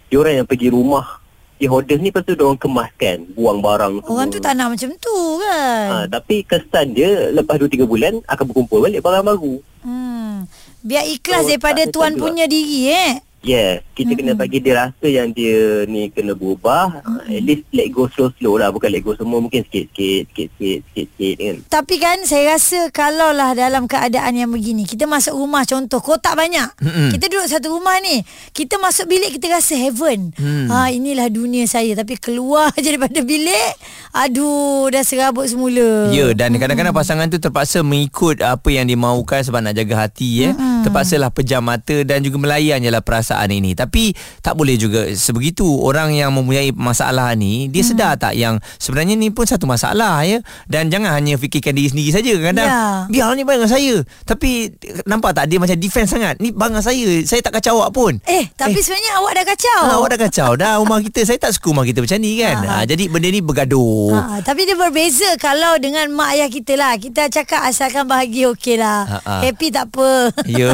dia 0.08 0.16
orang 0.16 0.34
yang 0.34 0.46
pergi 0.46 0.68
rumah 0.68 1.20
si 1.54 1.64
holders 1.64 2.00
ni 2.00 2.10
lepas 2.10 2.22
tu 2.22 2.32
dia 2.32 2.42
orang 2.42 2.58
kemaskan, 2.58 3.16
buang 3.30 3.60
barang 3.60 4.02
Orang 4.02 4.28
tu 4.28 4.38
tak 4.38 4.52
nak 4.52 4.72
macam 4.72 4.90
tu 4.98 5.16
kan. 5.38 5.86
Ha, 5.88 5.96
tapi 6.10 6.42
kesan 6.42 6.90
dia 6.90 7.30
lepas 7.30 7.54
2-3 7.54 7.84
bulan 7.84 8.18
akan 8.24 8.44
berkumpul 8.44 8.82
balik 8.82 8.98
barang 8.98 9.22
baru. 9.22 9.54
Hmm. 9.80 10.48
Biar 10.82 11.06
ikhlas 11.06 11.46
Oh, 11.46 11.48
daripada 11.48 11.86
tuan 11.86 12.10
sedap 12.10 12.18
juga. 12.18 12.24
punya 12.24 12.44
diri 12.46 12.80
eh. 12.88 13.12
Yes, 13.42 13.82
kita 13.98 14.14
kena 14.14 14.38
bagi 14.38 14.62
dia 14.62 14.86
rasa 14.86 15.06
yang 15.10 15.34
dia 15.34 15.82
ni 15.90 16.14
kena 16.14 16.38
berubah. 16.38 17.02
Uh, 17.02 17.26
At 17.26 17.42
least 17.42 17.66
let 17.74 17.90
go 17.90 18.06
slow-slow 18.06 18.54
lah. 18.54 18.70
Bukan 18.70 18.86
let 18.86 19.02
go 19.02 19.18
semua. 19.18 19.42
Mungkin 19.42 19.66
sikit-sikit, 19.66 20.30
sikit-sikit, 20.30 20.78
sikit-sikit 20.94 21.34
kan. 21.42 21.56
Tapi 21.66 21.94
kan 21.98 22.22
saya 22.22 22.54
rasa 22.54 22.86
kalaulah 22.94 23.58
dalam 23.58 23.90
keadaan 23.90 24.38
yang 24.38 24.50
begini 24.54 24.86
kita 24.86 25.10
masuk 25.10 25.34
rumah 25.34 25.66
contoh 25.66 25.98
kotak 25.98 26.38
banyak. 26.38 26.70
Mm-mm. 26.78 27.10
Kita 27.18 27.26
duduk 27.26 27.50
satu 27.50 27.74
rumah 27.74 27.98
ni. 27.98 28.22
Kita 28.54 28.78
masuk 28.78 29.10
bilik 29.10 29.34
kita 29.34 29.58
rasa 29.58 29.74
heaven. 29.74 30.30
Hmm. 30.38 30.70
Ha 30.70 30.94
inilah 30.94 31.26
dunia 31.26 31.66
saya 31.66 31.98
tapi 31.98 32.22
keluar 32.22 32.70
je 32.78 32.86
daripada 32.94 33.26
bilik 33.26 33.74
aduh 34.14 34.86
dah 34.86 35.02
serabut 35.02 35.50
semula. 35.50 36.14
Ya 36.14 36.30
dan 36.30 36.54
kadang-kadang 36.62 36.94
pasangan 36.94 37.26
tu 37.26 37.42
terpaksa 37.42 37.82
mengikut 37.82 38.38
apa 38.38 38.70
yang 38.70 38.86
dimaukan 38.86 39.42
sebab 39.42 39.66
nak 39.66 39.74
jaga 39.74 40.06
hati 40.06 40.46
ya. 40.46 40.54
Terpaksalah 40.82 41.30
pejam 41.30 41.62
mata 41.62 42.02
dan 42.02 42.20
juga 42.20 42.36
melayan 42.38 42.78
je 42.78 42.90
lah 42.90 43.00
perasaan 43.00 43.48
ini. 43.48 43.72
Tapi 43.72 44.12
tak 44.40 44.54
boleh 44.54 44.74
juga 44.74 45.06
sebegitu. 45.12 45.64
Orang 45.64 46.12
yang 46.12 46.30
mempunyai 46.30 46.74
masalah 46.74 47.32
ni 47.32 47.66
dia 47.66 47.82
sedar 47.82 48.18
tak 48.18 48.34
yang 48.34 48.58
sebenarnya 48.76 49.14
ni 49.14 49.30
pun 49.30 49.46
satu 49.46 49.64
masalah 49.64 50.22
ya. 50.22 50.42
Dan 50.66 50.90
jangan 50.90 51.14
hanya 51.14 51.38
fikirkan 51.38 51.72
diri 51.72 51.88
sendiri 51.88 52.10
saja. 52.10 52.34
Kadang 52.34 52.68
Ya. 52.68 52.84
biar 53.06 53.34
ni 53.34 53.42
barang 53.42 53.66
saya. 53.66 54.02
Tapi 54.24 54.70
nampak 55.04 55.34
tak 55.34 55.46
dia 55.46 55.58
macam 55.58 55.76
defense 55.76 56.10
sangat. 56.10 56.38
Ni 56.38 56.50
barang 56.50 56.80
saya. 56.80 57.22
Saya 57.22 57.40
tak 57.40 57.58
kacau 57.58 57.78
awak 57.78 57.90
pun. 57.92 58.12
Eh 58.24 58.50
tapi 58.54 58.78
sebenarnya 58.78 59.12
awak 59.18 59.32
dah 59.34 59.44
kacau. 59.46 59.80
Ha, 59.82 59.94
awak 59.96 60.08
dah 60.10 60.20
kacau 60.20 60.50
dah 60.54 60.72
rumah 60.78 60.98
kita. 60.98 61.22
Saya 61.22 61.38
tak 61.38 61.54
suka 61.54 61.70
rumah 61.70 61.84
kita 61.84 62.02
macam 62.02 62.18
ni 62.18 62.40
kan. 62.40 62.56
Ha, 62.62 62.74
jadi 62.82 63.04
benda 63.06 63.28
ni 63.28 63.40
bergaduh. 63.40 64.10
Ha, 64.12 64.20
tapi 64.42 64.64
dia 64.64 64.74
berbeza 64.74 65.28
kalau 65.38 65.78
dengan 65.78 66.08
mak 66.10 66.34
ayah 66.34 66.48
kita 66.48 66.74
lah. 66.74 66.94
Kita 66.96 67.28
cakap 67.28 67.62
asalkan 67.62 68.06
bahagia 68.06 68.50
okey 68.52 68.76
lah. 68.76 69.04
Ha, 69.06 69.16
ha. 69.22 69.32
Happy 69.44 69.68
tak 69.68 69.92
apa. 69.92 70.32
Ya, 70.48 70.71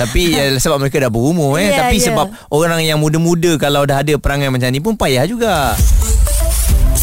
tapi 0.00 0.34
ya, 0.34 0.56
sebab 0.56 0.82
mereka 0.82 1.02
dah 1.02 1.12
berumur 1.12 1.60
eh. 1.60 1.70
Ya, 1.74 1.86
tapi 1.86 2.00
ya. 2.00 2.12
sebab 2.12 2.26
orang 2.50 2.80
yang 2.82 2.98
muda-muda 2.98 3.56
kalau 3.60 3.84
dah 3.84 4.00
ada 4.00 4.14
perangai 4.16 4.48
macam 4.48 4.70
ni 4.70 4.80
pun 4.80 4.94
payah 4.96 5.24
juga. 5.28 5.74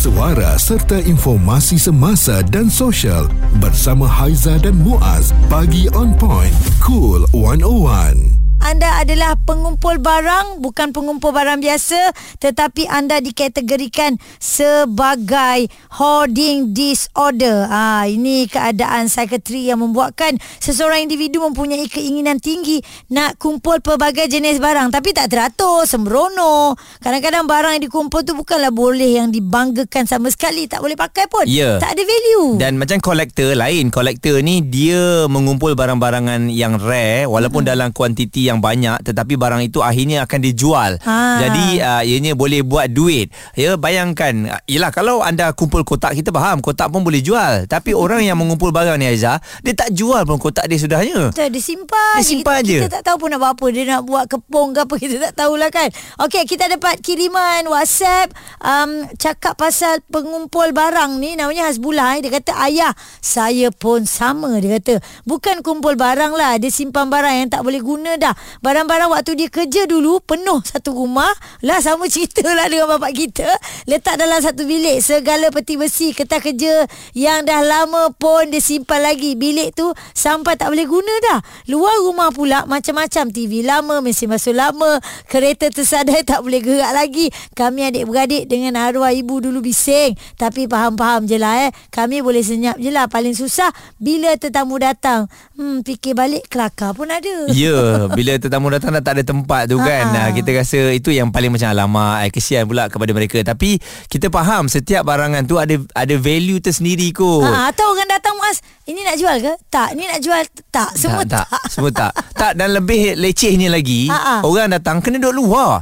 Suara 0.01 0.57
serta 0.57 0.97
informasi 0.97 1.77
semasa 1.77 2.41
dan 2.41 2.73
sosial 2.73 3.29
bersama 3.61 4.09
Haiza 4.09 4.57
dan 4.57 4.73
Muaz. 4.81 5.29
Pagi 5.45 5.85
on 5.93 6.17
point. 6.17 6.55
Cool 6.81 7.29
101. 7.37 8.40
Anda 8.71 9.03
adalah 9.03 9.35
pengumpul 9.43 9.99
barang 9.99 10.63
bukan 10.63 10.95
pengumpul 10.95 11.35
barang 11.35 11.59
biasa 11.59 12.15
tetapi 12.39 12.87
anda 12.87 13.19
dikategorikan 13.19 14.15
sebagai 14.39 15.67
hoarding 15.99 16.71
disorder. 16.71 17.67
Ah 17.67 18.07
ini 18.07 18.47
keadaan 18.47 19.11
psikiatri 19.11 19.67
yang 19.67 19.83
membuatkan 19.83 20.39
seseorang 20.63 21.03
individu 21.03 21.43
mempunyai 21.43 21.83
keinginan 21.91 22.39
tinggi 22.39 22.79
nak 23.11 23.35
kumpul 23.35 23.83
pelbagai 23.83 24.31
jenis 24.31 24.63
barang 24.63 24.87
tapi 24.95 25.11
tak 25.11 25.27
teratur, 25.27 25.83
sembrono. 25.83 26.79
Kadang-kadang 27.03 27.51
barang 27.51 27.75
yang 27.75 27.83
dikumpul 27.83 28.23
tu 28.23 28.39
bukanlah 28.39 28.71
boleh 28.71 29.19
yang 29.19 29.35
dibanggakan 29.35 30.07
sama 30.07 30.31
sekali, 30.31 30.71
tak 30.71 30.79
boleh 30.79 30.95
pakai 30.95 31.27
pun. 31.27 31.43
Ya. 31.43 31.75
Tak 31.75 31.99
ada 31.99 32.03
value. 32.07 32.55
Dan 32.55 32.79
macam 32.79 33.03
kolektor 33.03 33.51
lain, 33.51 33.91
kolektor 33.91 34.39
ni 34.39 34.63
dia 34.63 35.27
mengumpul 35.27 35.75
barang-barangan 35.75 36.47
yang 36.47 36.79
rare 36.79 37.27
walaupun 37.27 37.67
Hmm. 37.67 37.71
dalam 37.75 37.89
kuantiti 37.91 38.47
yang 38.47 38.60
banyak 38.61 39.01
tetapi 39.01 39.35
barang 39.35 39.65
itu 39.65 39.81
akhirnya 39.81 40.29
akan 40.29 40.39
dijual. 40.39 40.91
Ha. 41.01 41.41
Jadi 41.41 41.65
uh, 41.81 42.01
ianya 42.05 42.37
boleh 42.37 42.61
buat 42.61 42.87
duit. 42.93 43.33
Ya 43.57 43.75
bayangkan, 43.75 44.61
yalah 44.69 44.93
kalau 44.93 45.25
anda 45.25 45.51
kumpul 45.51 45.81
kotak 45.81 46.13
kita 46.13 46.29
faham, 46.29 46.61
kotak 46.61 46.93
pun 46.93 47.01
boleh 47.01 47.19
jual. 47.19 47.65
Tapi 47.65 47.97
orang 47.97 48.21
yang 48.21 48.37
mengumpul 48.37 48.69
barang 48.69 49.01
ni 49.01 49.09
Aiza, 49.09 49.41
dia 49.65 49.73
tak 49.73 49.89
jual 49.91 50.21
pun 50.23 50.37
kotak 50.37 50.69
dia 50.69 50.77
sudahnya. 50.77 51.33
Betul, 51.33 51.49
dia 51.49 51.63
simpan. 51.63 52.15
Dia 52.21 52.25
simpan 52.27 52.59
kita, 52.61 52.69
je. 52.69 52.79
Kita 52.85 52.89
tak 53.01 53.03
tahu 53.09 53.15
pun 53.25 53.27
nak 53.33 53.39
buat 53.41 53.51
apa. 53.57 53.65
Dia 53.71 53.83
nak 53.87 54.01
buat 54.05 54.25
kepong 54.29 54.67
ke 54.75 54.79
apa. 54.85 54.95
Kita 54.99 55.15
tak 55.31 55.33
tahulah 55.33 55.69
kan. 55.73 55.89
Okey, 56.27 56.43
kita 56.45 56.69
dapat 56.69 56.99
kiriman 57.01 57.65
WhatsApp. 57.71 58.35
Um, 58.61 59.07
cakap 59.17 59.57
pasal 59.57 60.03
pengumpul 60.11 60.69
barang 60.75 61.17
ni. 61.17 61.39
Namanya 61.39 61.71
Hasbullah. 61.71 62.19
Eh. 62.19 62.27
Dia 62.27 62.31
kata, 62.37 62.51
ayah, 62.69 62.91
saya 63.23 63.71
pun 63.71 64.03
sama. 64.03 64.59
Dia 64.59 64.77
kata, 64.77 64.99
bukan 65.23 65.63
kumpul 65.65 65.95
barang 65.97 66.35
lah. 66.35 66.59
Dia 66.61 66.69
simpan 66.69 67.07
barang 67.07 67.45
yang 67.45 67.49
tak 67.49 67.63
boleh 67.63 67.81
guna 67.81 68.19
dah. 68.19 68.35
Barang-barang 68.59 69.15
waktu 69.15 69.39
dia 69.39 69.47
kerja 69.47 69.87
dulu, 69.87 70.19
penuh 70.19 70.59
satu 70.67 70.91
rumah. 70.91 71.31
Lah, 71.63 71.79
sama 71.79 72.11
cerita 72.11 72.43
lah 72.43 72.67
dengan 72.71 72.91
bapak 72.91 73.15
kita. 73.15 73.47
Letak 73.87 74.19
dalam 74.19 74.43
satu 74.43 74.67
bilik. 74.67 74.99
Segala 74.99 75.47
peti 75.55 75.79
besi, 75.79 76.11
kertas 76.11 76.43
kerja 76.43 76.83
yang 77.15 77.47
dah 77.47 77.63
lama 77.63 78.11
pun 78.11 78.51
dia 78.51 78.59
simpan 78.59 79.07
lagi. 79.07 79.39
Bilik 79.39 79.71
tu 79.71 79.87
sampai 80.11 80.59
tak 80.59 80.75
boleh 80.75 80.85
guna 80.85 81.13
dah. 81.31 81.39
Luar 81.71 81.95
rumah 82.03 82.29
pula 82.35 82.67
macam-macam 82.67 83.31
TV 83.31 83.63
lama, 83.63 84.03
mesin 84.03 84.27
basuh 84.27 84.51
lama, 84.53 84.99
kereta 85.31 85.71
tersadai 85.71 86.25
tak 86.29 86.43
boleh 86.43 86.59
gerak 86.59 86.91
lagi. 86.91 87.31
Kami 87.55 87.87
adik-beradik 87.87 88.47
dengan 88.47 88.75
arwah 88.79 89.13
ibu 89.13 89.39
dulu 89.39 89.63
bising. 89.63 90.15
Tapi 90.35 90.67
faham-faham 90.67 91.27
je 91.27 91.37
lah 91.39 91.67
eh. 91.67 91.71
Kami 91.91 92.19
boleh 92.19 92.43
senyap 92.43 92.79
je 92.79 92.91
lah. 92.91 93.07
Paling 93.07 93.35
susah 93.35 93.69
bila 93.99 94.33
tetamu 94.37 94.79
datang. 94.79 95.27
Hmm, 95.59 95.83
fikir 95.83 96.15
balik 96.15 96.47
kelakar 96.47 96.95
pun 96.95 97.11
ada. 97.11 97.51
Ya, 97.51 98.05
bila 98.17 98.30
tetamu 98.37 98.69
datang 98.69 98.93
dah 98.93 99.03
tak 99.03 99.19
ada 99.19 99.23
tempat 99.25 99.67
tu 99.67 99.75
kan. 99.79 100.05
Ha-ha. 100.11 100.29
Ha, 100.29 100.35
kita 100.35 100.49
rasa 100.53 100.79
itu 100.91 101.09
yang 101.09 101.31
paling 101.31 101.49
macam 101.49 101.67
alamak, 101.67 102.27
eh, 102.27 102.31
kesian 102.31 102.63
pula 102.63 102.87
kepada 102.87 103.11
mereka. 103.11 103.41
Tapi 103.41 103.79
kita 104.07 104.29
faham 104.29 104.69
setiap 104.69 105.03
barangan 105.03 105.43
tu 105.43 105.57
ada 105.57 105.75
ada 105.91 106.15
value 106.15 106.61
tersendiri 106.61 107.09
kot. 107.11 107.43
Ha, 107.43 107.73
atau 107.73 107.91
orang 107.91 108.07
datang 108.07 108.37
Muaz, 108.37 108.61
ini 108.85 109.01
nak 109.01 109.15
jual 109.17 109.37
ke? 109.41 109.53
Tak. 109.67 109.97
Ini 109.97 110.03
nak 110.05 110.19
jual? 110.21 110.43
Tak. 110.69 110.89
Semua 110.95 111.23
tak. 111.25 111.47
tak, 111.49 111.61
Semua 111.67 111.91
tak. 111.91 112.11
tak 112.37 112.51
dan 112.55 112.71
lebih 112.71 113.17
lecehnya 113.17 113.67
lagi, 113.67 114.07
Ha-ha. 114.07 114.45
orang 114.45 114.71
datang 114.71 115.01
kena 115.01 115.17
duduk 115.17 115.47
luar. 115.47 115.81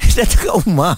Datang 0.18 0.40
kat 0.40 0.54
rumah. 0.60 0.94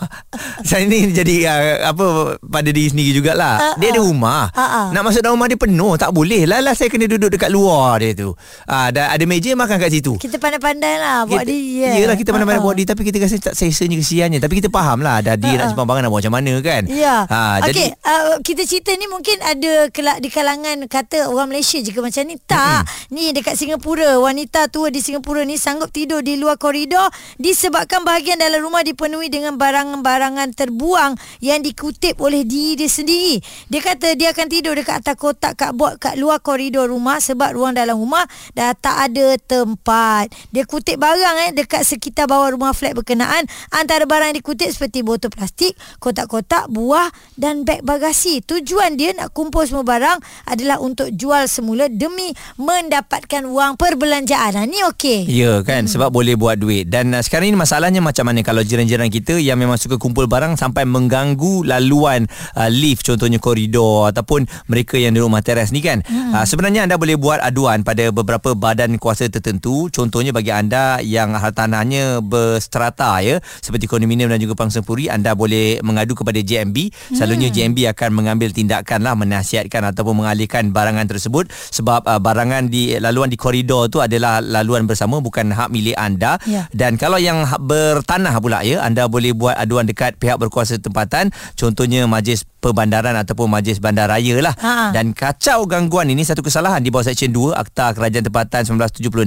Saya 0.63 0.85
ni 0.85 1.11
jadi 1.11 1.37
uh, 1.45 1.63
Apa 1.91 2.07
Pada 2.41 2.69
diri 2.69 2.89
sendiri 2.89 3.19
jugalah. 3.19 3.55
Ha, 3.57 3.69
Dia 3.77 3.91
ada 3.91 4.01
rumah. 4.01 4.49
Ha, 4.49 4.65
ha. 4.65 4.83
Nak 4.91 5.03
masuk 5.03 5.21
dalam 5.21 5.37
rumah 5.37 5.47
dia 5.47 5.57
penuh. 5.57 5.95
Tak 5.95 6.11
boleh. 6.11 6.43
Lah 6.45 6.59
lah 6.59 6.73
Saya 6.73 6.89
kena 6.89 7.07
duduk 7.07 7.29
dekat 7.29 7.49
luar 7.49 7.99
dia 7.99 8.15
tu. 8.15 8.33
Uh, 8.65 8.89
Dan 8.89 9.11
ada 9.11 9.25
meja 9.25 9.53
makan 9.53 9.77
kat 9.77 9.91
situ. 9.91 10.17
Kita 10.17 10.37
pandai-pandai 10.37 10.95
lah 10.97 11.17
buat 11.25 11.43
kita, 11.43 11.53
dia. 11.53 11.91
Yelah 11.99 12.17
kita 12.17 12.31
pandai-pandai 12.31 12.59
Ha-ha. 12.59 12.67
buat 12.67 12.77
dia. 12.77 12.87
Tapi 12.89 13.03
kita 13.03 13.17
rasa 13.19 13.37
tak 13.43 13.55
sesanya 13.55 13.97
kesiannya. 13.97 14.39
Tapi 14.39 14.55
kita 14.59 14.69
faham 14.69 14.99
lah 15.01 15.21
Dah 15.21 15.35
dia 15.35 15.51
Ha, 15.53 15.59
nak 15.59 15.67
simpan 15.69 15.85
barang 15.85 16.03
Nak 16.03 16.11
buat 16.11 16.21
macam 16.23 16.35
mana 16.35 16.53
kan. 16.61 16.83
Ya. 16.89 17.17
ha, 17.25 17.41
Okey, 17.59 17.67
Jadi 17.69 17.85
uh, 18.01 18.37
kita 18.41 18.63
cerita 18.65 18.91
ni 18.95 19.07
mungkin 19.07 19.37
ada 19.41 19.73
kelak 19.89 20.19
di 20.19 20.29
kalangan 20.29 20.87
kata 20.87 21.29
orang 21.29 21.51
Malaysia 21.51 21.77
jika 21.77 21.99
macam 21.99 22.23
ni. 22.25 22.41
Tak. 22.43 22.83
Ni 23.11 23.33
dekat 23.33 23.55
Singapura, 23.55 24.17
wanita 24.17 24.67
tua 24.67 24.89
di 24.89 24.99
Singapura 24.99 25.43
ni 25.43 25.57
sanggup 25.57 25.89
tidur 25.89 26.21
di 26.21 26.37
luar 26.37 26.57
koridor 26.57 27.09
disebabkan 27.37 28.01
bahagian 28.03 28.37
dalam 28.37 28.63
rumah 28.63 28.81
dipenuhi 28.93 29.33
dengan 29.33 29.57
barangan-barangan 29.57 30.53
terbuang 30.53 31.17
yang 31.41 31.65
dikutip 31.65 32.21
oleh 32.21 32.45
diri 32.45 32.85
dia 32.85 32.91
sendiri. 32.93 33.41
Dia 33.73 33.81
kata 33.81 34.15
dia 34.15 34.37
akan 34.37 34.47
tidur 34.47 34.77
dekat 34.77 35.03
atas 35.03 35.17
kotak 35.17 35.57
cardboard 35.57 35.99
kat 35.99 36.15
luar 36.21 36.39
koridor 36.45 36.93
rumah 36.93 37.19
sebab 37.19 37.57
ruang 37.57 37.75
dalam 37.75 37.97
rumah 37.97 38.23
dah 38.53 38.77
tak 38.77 39.11
ada 39.11 39.35
tempat. 39.41 40.29
Dia 40.53 40.69
kutip 40.69 41.01
barang 41.01 41.37
eh 41.49 41.51
dekat 41.57 41.83
sekitar 41.89 42.29
bawah 42.29 42.53
rumah 42.53 42.77
flat 42.77 42.93
berkenaan. 42.93 43.49
Antara 43.73 44.05
barang 44.05 44.33
yang 44.35 44.39
dikutip 44.39 44.69
seperti 44.71 45.01
botol 45.01 45.33
plastik, 45.33 45.75
kotak-kotak, 45.99 46.69
buah 46.69 47.09
dan 47.41 47.65
beg 47.65 47.83
bagasi. 47.83 48.45
Tujuan 48.45 49.01
dia 49.01 49.17
nak 49.17 49.33
kumpul 49.33 49.65
semua 49.65 49.83
barang 49.83 50.21
adalah 50.47 50.79
untuk 50.79 51.09
jual 51.15 51.49
semula 51.49 51.89
demi 51.89 52.31
mendapatkan 52.61 53.43
wang 53.49 53.75
perbelanjaan. 53.81 54.55
Ha, 54.59 54.69
ni 54.69 54.85
okey. 54.93 55.25
Ya 55.27 55.65
kan 55.65 55.89
sebab 55.89 56.13
boleh 56.13 56.37
buat 56.37 56.61
duit 56.61 56.93
dan 56.93 57.15
uh, 57.17 57.23
sekarang 57.25 57.55
ini 57.55 57.59
masalahnya 57.59 58.05
macam 58.05 58.29
mana 58.29 58.45
kalau 58.45 58.61
jiran-jiran 58.83 59.11
kita 59.15 59.35
yang 59.39 59.63
memang 59.63 59.79
suka 59.79 59.95
kumpul 59.95 60.27
barang 60.27 60.59
sampai 60.59 60.83
mengganggu 60.83 61.63
laluan 61.63 62.27
uh, 62.59 62.67
lift 62.67 63.07
contohnya 63.07 63.39
koridor 63.39 64.11
ataupun 64.11 64.51
mereka 64.67 64.99
yang 64.99 65.15
duduk 65.15 65.31
rumah 65.31 65.43
teras 65.45 65.71
ni 65.71 65.79
kan. 65.79 66.03
Hmm. 66.03 66.35
uh, 66.35 66.43
sebenarnya 66.43 66.91
anda 66.91 66.99
boleh 66.99 67.15
buat 67.15 67.39
aduan 67.39 67.87
pada 67.87 68.11
beberapa 68.11 68.59
badan 68.59 68.99
kuasa 68.99 69.31
tertentu. 69.31 69.87
Contohnya 69.95 70.35
bagi 70.35 70.51
anda 70.51 70.99
yang 70.99 71.39
hartanahnya 71.39 72.19
berstrata 72.19 73.23
ya 73.23 73.39
seperti 73.63 73.87
kondominium 73.87 74.35
dan 74.35 74.43
juga 74.43 74.59
pangsempuri 74.59 75.07
anda 75.07 75.39
boleh 75.39 75.79
mengadu 75.87 76.19
kepada 76.19 76.43
JMB 76.43 76.91
selalunya 77.15 77.55
JMB 77.55 77.95
akan 77.95 78.11
mengambil 78.11 78.51
tindakan 78.51 79.07
lah 79.07 79.15
menasihatkan 79.15 79.95
ataupun 79.95 80.27
mengalihkan 80.27 80.75
barangan 80.75 81.07
tersebut. 81.07 81.47
Sebab 81.71 82.11
uh, 82.11 82.19
barangan 82.19 82.67
di 82.67 82.99
laluan 82.99 83.31
di 83.31 83.39
koridor 83.39 83.87
tu 83.87 84.03
adalah 84.03 84.43
laluan 84.43 84.91
bersama 84.91 85.23
bukan 85.23 85.55
hak 85.55 85.71
milik 85.71 85.95
anda. 85.95 86.35
Ya. 86.43 86.67
dan 86.73 86.97
kalau 86.99 87.21
yang 87.21 87.45
bertanah 87.61 88.35
pula 88.41 88.62
ya 88.63 88.81
anda 88.81 89.05
boleh 89.05 89.31
buat 89.31 89.55
aduan 89.55 89.85
dekat 89.85 90.17
pihak 90.17 90.37
berkuasa 90.37 90.77
tempatan 90.77 91.29
contohnya 91.53 92.05
majlis 92.05 92.43
perbandaran 92.57 93.15
ataupun 93.17 93.47
majlis 93.49 93.77
bandaraya 93.77 94.39
lah 94.41 94.55
Ha. 94.55 94.91
dan 94.91 95.11
kacau 95.11 95.65
gangguan 95.65 96.07
ini 96.07 96.23
satu 96.23 96.41
kesalahan 96.41 96.79
di 96.79 96.89
bawah 96.89 97.03
Seksyen 97.05 97.29
2 97.29 97.51
Akta 97.53 97.91
Kerajaan 97.91 98.23
Tempatan 98.23 98.63
1976 98.63 99.27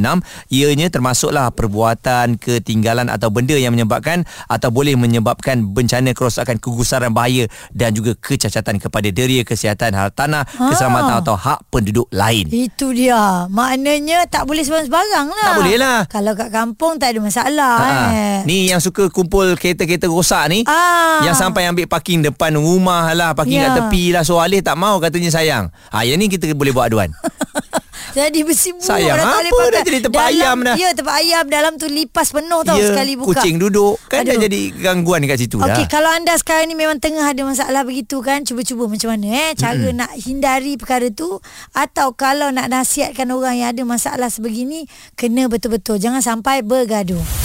ianya 0.49 0.87
termasuklah 0.87 1.51
perbuatan 1.51 2.37
ketinggalan 2.37 3.07
atau 3.07 3.27
benda 3.27 3.53
yang 3.53 3.71
menyebabkan 3.71 4.21
atau 4.45 4.69
boleh 4.69 4.95
menyebabkan 4.95 5.67
bencana 5.67 6.11
kerosakan 6.11 6.55
kegusaran 6.55 7.11
bahaya 7.11 7.45
dan 7.69 7.91
juga 7.91 8.15
kecacatan 8.15 8.77
kepada 8.77 9.09
deria 9.09 9.41
kesihatan 9.41 9.91
hartanah 9.91 10.47
Ha. 10.47 10.69
keselamatan 10.69 11.15
atau 11.19 11.35
hak 11.35 11.67
penduduk 11.67 12.07
lain 12.09 12.47
Itu 12.47 12.91
dia. 12.91 13.49
Maknanya 13.49 14.23
tak 14.25 14.45
boleh 14.45 14.61
sebarang-sebarang 14.61 15.27
lah. 15.27 15.45
Tak 15.45 15.57
boleh 15.57 15.75
lah. 15.75 15.99
Kalau 16.07 16.31
kat 16.33 16.49
kampung 16.49 16.95
tak 16.95 17.11
ada 17.11 17.19
masalah 17.19 17.75
Ha. 17.75 17.89
eh. 18.07 18.37
Ni 18.45 18.69
yang 18.69 18.79
suka 18.79 19.09
kumpul 19.09 19.24
kereta-kereta 19.27 20.05
rosak 20.05 20.45
ni 20.47 20.61
Ah. 20.65 21.21
Yang 21.21 21.35
sampai 21.39 21.65
ambil 21.65 21.85
parking 21.85 22.21
depan 22.21 22.53
rumah 22.53 23.11
lah 23.11 23.31
Parking 23.31 23.57
Ya. 23.57 23.69
kat 23.69 23.87
tepi 23.87 24.11
lah 24.11 24.21
So 24.21 24.37
Alih 24.37 24.59
tak 24.59 24.75
mau 24.75 24.97
katanya 24.97 25.29
sayang 25.29 25.71
ha, 25.89 26.01
Yang 26.01 26.17
ni 26.17 26.25
kita 26.27 26.51
boleh 26.51 26.71
buat 26.71 26.87
aduan 26.87 27.11
Jadi 28.13 28.47
besi 28.47 28.71
buruk 28.71 28.87
Sayang, 28.87 29.17
dah 29.17 29.43
apa 29.43 29.63
dah 29.71 29.83
jadi 29.83 29.99
tempat 29.99 30.23
dalam, 30.23 30.35
ayam 30.39 30.57
dah. 30.61 30.75
Ya 30.77 30.89
tempat 30.95 31.15
ayam 31.19 31.43
Dalam 31.47 31.75
tu 31.75 31.83
lipas 31.85 32.31
penuh 32.31 32.63
tau 32.63 32.79
Ya, 32.79 32.87
Sekali 32.87 33.19
buka 33.19 33.27
Kucing 33.35 33.59
duduk 33.59 33.99
Kan 34.07 34.23
dah 34.23 34.39
Aduh. 34.39 34.43
jadi 34.47 34.59
gangguan 34.71 35.19
dekat 35.19 35.39
situ 35.41 35.59
dah 35.59 35.67
Okey, 35.67 35.87
kalau 35.87 36.07
anda 36.07 36.31
sekarang 36.35 36.67
ni 36.67 36.75
memang 36.75 36.95
tengah 36.97 37.25
ada 37.25 37.43
masalah 37.43 37.83
begitu 37.83 38.23
kan, 38.23 38.43
cuba-cuba 38.43 38.87
macam 38.87 39.11
mana 39.11 39.27
eh 39.27 39.51
cara 39.53 39.75
mm-hmm. 39.75 39.99
nak 39.99 40.11
hindari 40.15 40.73
perkara 40.75 41.07
tu 41.09 41.43
atau 41.71 42.07
kalau 42.13 42.49
nak 42.49 42.67
nasihatkan 42.67 43.27
orang 43.29 43.55
yang 43.57 43.69
ada 43.71 43.83
masalah 43.83 44.29
sebegini, 44.29 44.87
kena 45.13 45.47
betul-betul 45.47 45.97
jangan 45.97 46.21
sampai 46.21 46.61
bergaduh. 46.61 47.44